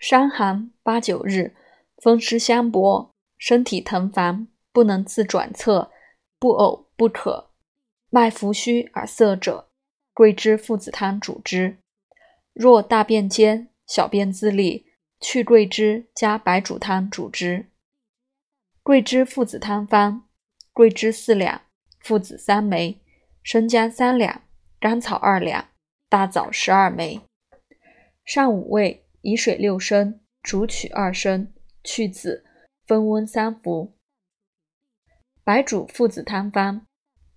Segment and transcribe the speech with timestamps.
[0.00, 1.54] 伤寒八九日，
[1.98, 5.90] 风湿相搏，身体疼烦，不能自转侧，
[6.38, 7.50] 不呕不渴，
[8.08, 9.68] 脉浮虚而涩者，
[10.14, 11.76] 桂枝附子汤主之。
[12.54, 14.86] 若大便坚，小便自利，
[15.20, 17.66] 去桂枝加白术汤主之。
[18.82, 20.26] 桂枝附子汤方：
[20.72, 21.60] 桂枝四两，
[22.00, 23.02] 附子三枚，
[23.42, 24.44] 生姜三两，
[24.80, 25.68] 甘草二两，
[26.08, 27.20] 大枣十二枚。
[28.24, 31.52] 上五味，以水六升，煮取二升，
[31.84, 32.44] 去子，
[32.86, 33.96] 分温三服。
[35.44, 36.86] 白术附子汤方：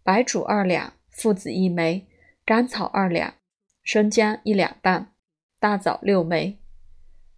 [0.04, 2.08] 白术二两，附子一枚，
[2.46, 3.36] 甘草二两，
[3.84, 5.14] 生姜一两半，
[5.60, 6.60] 大枣六枚。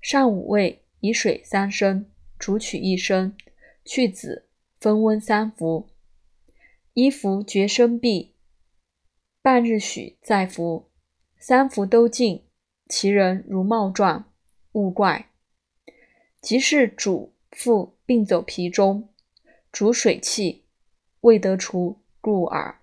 [0.02, 3.36] 上五味，以水三升，煮取一升。
[3.84, 4.48] 去子，
[4.80, 5.90] 分温三服。
[6.94, 8.32] 一服觉生痹，
[9.42, 10.90] 半日许再服。
[11.38, 12.48] 三服都尽，
[12.88, 14.34] 其人如冒状，
[14.76, 15.30] 勿怪。
[16.42, 19.10] 即是主腹病走皮中，
[19.72, 20.66] 主水气，
[21.22, 22.82] 未得除故耳。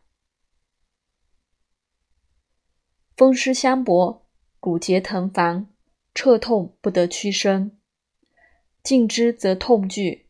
[3.14, 4.26] 风湿相搏，
[4.58, 5.68] 骨节疼烦，
[6.14, 7.78] 彻痛不得屈伸，
[8.82, 10.26] 近之则痛剧。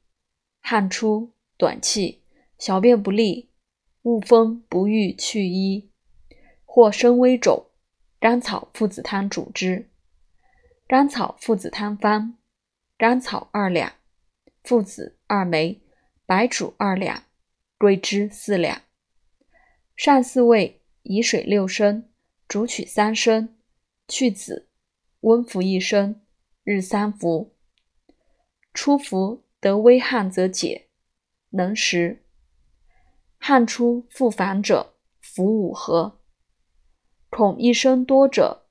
[0.61, 2.23] 汗出、短气、
[2.59, 3.51] 小便不利、
[4.03, 5.91] 恶风不欲去衣，
[6.65, 7.67] 或身微肿，
[8.21, 9.89] 甘草附子汤主之。
[10.93, 12.37] 甘草附子汤方：
[12.99, 13.95] 甘草二两，
[14.63, 15.81] 附子二枚，
[16.27, 17.23] 白术二两，
[17.79, 18.83] 桂枝四两。
[19.97, 22.11] 上四味，以水六升，
[22.47, 23.57] 煮取三升，
[24.07, 24.69] 去子，
[25.21, 26.21] 温服一升，
[26.63, 27.55] 日三服。
[28.75, 29.45] 初服。
[29.61, 30.89] 得微汗则解，
[31.53, 32.23] 能食。
[33.39, 36.21] 汗出复烦者，服五合。
[37.31, 38.62] 恐一生多者，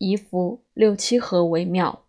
[0.00, 2.06] 宜服六七盒为妙。